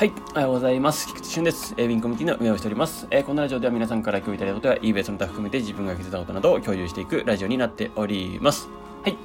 [0.00, 1.08] はい、おはようございます。
[1.08, 1.74] 菊池俊です。
[1.76, 3.06] えー、ウィンコミュニティの運営をしております。
[3.10, 8.70] えー、このラジオでは皆さんから共有いただいたことや、eBay その他含めて自分が気づいたことなどを共有していくラジオになっております。
[9.02, 9.18] はい。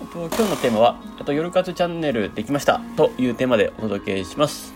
[0.00, 4.72] えっと、今日のテーマは、えっと、夜活チャンネルできましたというテーマでお届けします。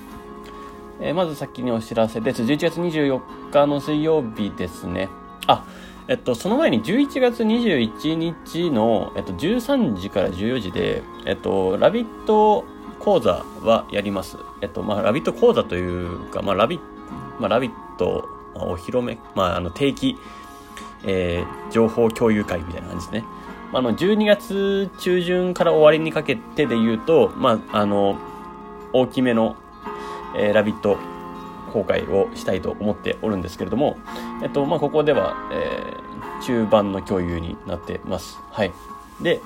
[1.00, 2.42] えー、まず先にお知らせです。
[2.42, 5.08] 11月24日の水曜日ですね。
[5.46, 5.64] あ、
[6.06, 12.66] えっと、その前に11月21日の、えっと、13時から14時で、えっと、ラビット
[13.04, 14.38] 講座はやります。
[14.62, 16.84] えっと、まあ、ラビット講座というか、まあ、ラビット、
[17.38, 20.16] まあ、ラビット、お披露目、まあ、あの、定期、
[21.04, 23.24] えー情報共有会みたいな感じですね。
[23.72, 28.16] まあ、あの、12月中旬から終わりにかけてで言うと、まあ、あの、
[28.92, 29.56] 大きめの、
[30.36, 30.96] えーラビット
[31.72, 33.96] 公開をしたいと思っておるんですけれども、
[34.42, 36.04] えっと、まあ、ここでは、えー
[36.42, 38.38] 中盤の共有になってます。
[38.50, 38.72] はい。
[39.20, 39.40] で、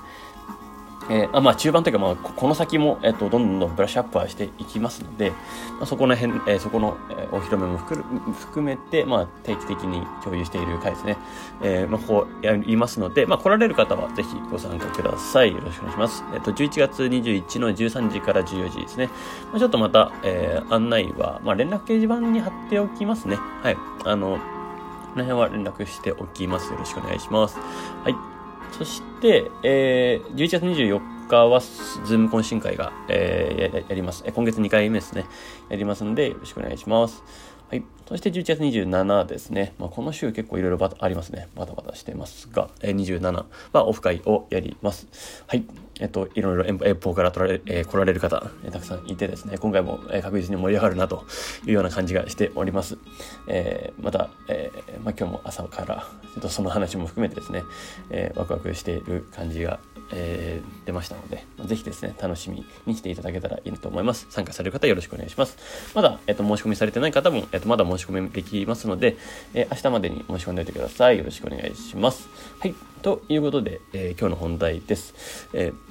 [1.11, 5.37] えーあまあ、中盤というか、まあ、この先も、えっと、どんどんブラッシュアップはしていきますので、ま
[5.83, 11.17] あ、そこの辺、えーそこの、えーお披露目も含めて、まあ、定期的に共有している回ですね。
[11.63, 15.53] えーまあ、ここやりますので、まあ、来られる方はぜひご参加ください。
[15.53, 16.25] よろしくお願いします。
[16.35, 19.09] えっと、11月21の13時から14時ですね。
[19.51, 23.37] まあ、ちょっとまた、えー案内は、まあ、連絡掲示板に貼っておきますね。
[23.63, 23.77] はい。
[24.05, 24.39] あの、こ
[25.17, 26.73] の辺は連絡しておきます。
[26.73, 27.59] よろしくお願いします。
[28.05, 28.38] はい。
[28.73, 34.25] そして、えー、11月24日は、ズーム懇親会が、えーやります。
[34.25, 35.27] 今月2回目ですね。
[35.69, 37.23] やりますので、よろしくお願いします。
[37.69, 37.85] はい。
[38.09, 39.75] そして11月27ですね。
[39.79, 41.49] まあ、この週結構いろいろありますね。
[41.55, 45.45] バタバタしてますが、えー27はオフ会をやります。
[45.47, 45.65] はい。
[46.01, 51.27] えっと、いろいろ遠遠方から取られ、えー来られる方、えーたくさんいてですね、今回も、えー確実に盛り上がるなと
[51.67, 52.97] いうような感じがしております。
[53.49, 57.65] えーまた、えーまあ、今日も朝から、ちょっとその話も含めてですね、
[58.09, 59.79] えーワクワクしている感じが、
[60.13, 64.27] えー出ましたので、ぜひですね、楽しみにしていただけたらいいと思います。
[64.31, 65.59] 参加される方よろしくお願いします。
[65.95, 69.17] まだ、えっと申し込みされてない方も、えっとまだ申し込みできますので、
[69.55, 71.19] え明日までに申し込んでおいてください。
[71.19, 72.29] よろしくお願いします。
[72.59, 72.75] はい。
[73.03, 75.49] ということで、え今日の本題です。
[75.53, 75.89] えー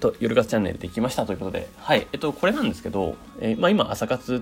[0.00, 2.06] と、夜活チャンネルできましたということで、はい。
[2.12, 4.40] えっと、これなんですけど、えーまあ今、朝活っ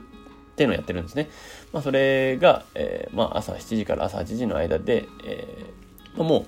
[0.57, 1.31] ていうのをやってるんですね。
[1.73, 6.47] まあそれが、えーまあ朝7時から朝8時の間で、えーまあ、もう、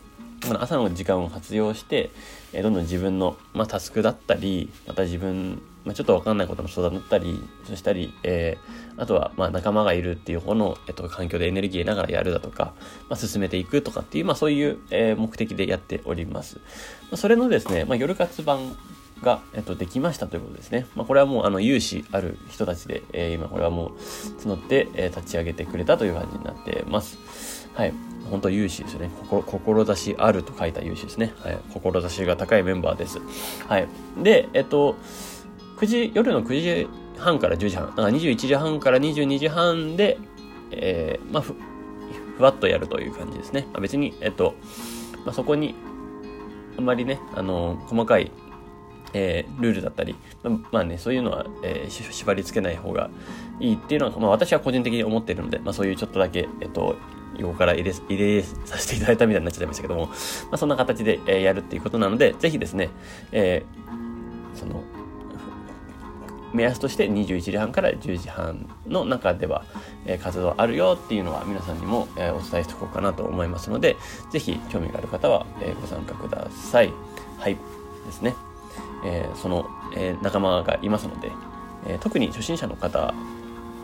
[0.60, 2.10] 朝の時間を活用して、
[2.52, 12.72] えーどんどん自分の、まあ、タスクだったり、また自分、まあ、ちょっとわかんないことの相談だったり、そしたり、えーあとは、まあ、仲間がいるっていう方の、えっと、環境でエネルギー得ながらやるだとか、
[13.10, 16.56] まあ、進めていくとかっていう、まあ、そういう、えー目的でやっております。
[16.56, 16.62] ま
[17.12, 18.74] あ、それのですね、まあ、夜活版
[19.22, 20.86] が、えっと、できましたということですね。
[20.94, 23.90] まあ、これはもう、あの、有志ある人たちで、えー今、これはもう、
[24.48, 27.18] 募って、えー立ち上げてくれたという感じになってます。
[27.76, 27.92] はい。
[28.30, 29.10] 本当有志ですね。
[29.28, 31.32] 志あると書いた有志ですね。
[31.44, 31.58] はい。
[31.72, 33.20] 志が高いメンバーです。
[33.68, 33.86] はい。
[34.22, 34.96] で、えっと、
[35.76, 36.88] 9時、夜の9時
[37.18, 40.18] 半から10時半、だから21時半から22時半で、
[40.70, 41.54] えーまあ、ふ、
[42.38, 43.66] ふわっとやるという感じですね。
[43.72, 44.54] まあ、別に、えっと、
[45.24, 45.74] まあ、そこに、
[46.78, 48.32] あんまりね、あの、細かい、
[49.12, 50.16] えールールだったり、
[50.72, 53.10] まあね、そういうのは、えー縛り付けない方が
[53.60, 56.96] いいっていうのは、まあ、私は個人的に思っているので、まあ、そういうちょっとだけ、えっと、
[57.38, 60.12] 横から入れ入れさせていただいたみたいになっちゃいましたけども、ま
[60.52, 62.90] あ、そんな形で、えーやるっていうことなので、ぜひですね、
[63.32, 64.82] えーその、
[66.52, 69.64] 目安として21時半から10時半の中では、
[70.06, 73.96] えー活動あるよっていうのは皆さんにも、えーお伝えしておこうかなと思いますので、
[74.30, 76.92] ぜひ興味がある方は、えーご参加ください。
[77.38, 77.56] はい。
[78.06, 78.34] ですね。
[79.04, 81.30] えーその、えー仲間がいますので、
[81.86, 83.12] えー特に初心者の方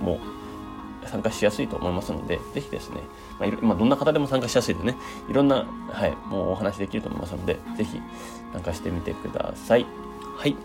[0.00, 0.18] も
[1.06, 3.00] 参加しやすいと思いますので、ぜひですね、
[3.38, 4.96] まあ、まあ、どんな方でも参加しやすいでね、
[5.28, 8.00] いろんな、はい、もうお話できると思いますので、ぜひ
[8.52, 9.86] 参加してみてください。
[10.36, 10.56] はい。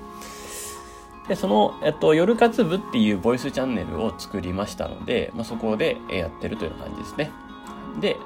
[1.28, 7.32] で、その、えっと、夜活部っていうボイスチャンネルを作りましたので、まあ、そこでやってるという感じですね。
[8.00, 8.18] で、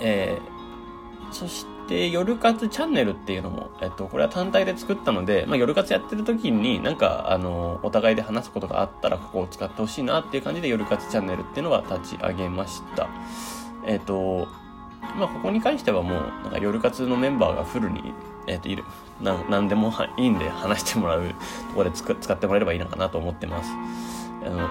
[0.00, 0.58] えー
[1.32, 13.08] そして、で夜活チャンネルっていうのも、えっと、これは単体で作ったので、まあ、夜活やってる時になんか、あの、お互いで話すことがあったら、ここを使ってほしいなっていう感じで夜活チャンネルっていうのは立ち上げました。
[13.86, 14.48] えっと、
[15.16, 18.12] まあ、ここに関してはもう、なんか夜活のメンバーがフルに、
[18.46, 18.84] えっと、いる。
[19.22, 21.34] ななんでもいいんで話してもらうと
[21.74, 23.70] ころで使ってもらえればいいのかなと思ってます。
[24.44, 24.68] あの、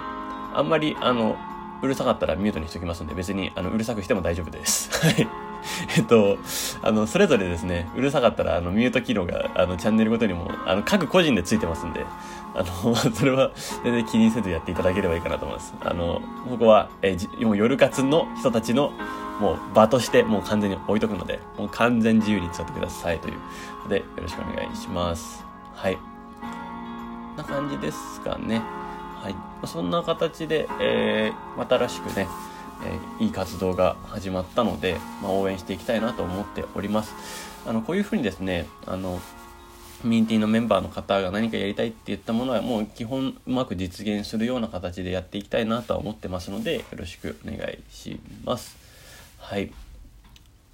[0.53, 1.35] あんまり、あの、
[1.81, 4.89] うるさかったらミュートにしておきますんで、別に、あの、うるさくしても大丈夫です。
[5.03, 5.46] はい。
[5.97, 6.37] えっと、
[6.81, 12.05] あの、それぞれですね、うるさかったら、あの、ミュート機能が、あの、チャンネルごとにも、あの、各個人でついてますんで、
[12.55, 13.51] あの、 それは
[13.83, 15.73] 全然気にせずやっていただければいいかなと思います。
[15.81, 18.91] あの、ここは、えもう夜活の人たちの、
[19.39, 23.35] もう場としてもう完全に置いとくので、もう完全自由に使ってくださいという
[23.83, 25.45] ので、よろしくお願いします。
[25.75, 25.97] はい。
[27.37, 28.61] な感じですかね。
[29.21, 29.35] はい。
[29.67, 32.27] そんな形で、えー、新しくね、
[33.19, 37.13] え、いい活動が始まったので、まあ、応援していきたいなと思っております。
[37.65, 39.19] あの、こういうふうにですね、あの、
[40.03, 48.77] ミンティのメンバーの方が何かやりたいって言ったものはもう基本うまく実現するような形でやっていきたいなとは思ってますのでよろしくお願いします。
[49.39, 49.71] はい。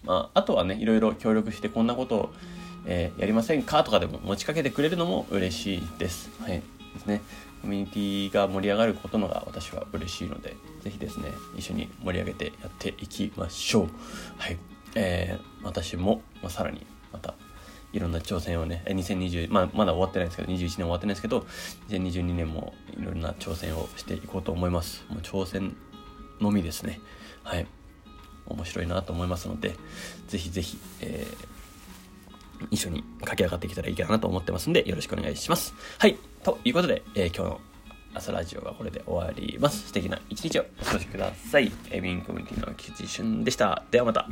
[0.03, 2.33] まあ、あとはね、いろいろ協力してこんなことを、
[2.85, 6.29] えー、やりませんかとかでも持ちかけてくれるのも嬉しいです。
[6.41, 6.61] はい。
[6.93, 7.21] ですね。
[7.63, 13.89] コミュニティが盛り上がることのが私は嬉しいので、ぜひですね、一緒に盛り上げてやっていきましょう。
[14.37, 14.57] はい。
[14.95, 17.35] えー、私も、まあ、さらにまた
[17.93, 21.45] いろんな挑戦をね、2020、まあ、まだ終わってないですけど、21年終わってないですけど、
[21.87, 25.05] 2022年もいろんな挑戦をしていこうと思います。
[25.09, 25.73] もう挑戦
[26.41, 26.99] のみですね。
[27.43, 27.65] はい。
[28.45, 29.75] 面白いなと思いますので、
[30.27, 35.73] ぜひぜひ、えー、一緒に駆け上がっていけたらいいかなと思ってますんで、よろしくお願いします。
[35.97, 36.17] はい。
[36.43, 37.61] ということで、えー、今日の
[38.13, 39.87] 朝ラジオはこれで終わります。
[39.87, 41.71] 素敵な一日をお過ごしください。
[41.89, 43.83] エビンコミュニティの菊池俊でした。
[43.91, 44.27] ではまた。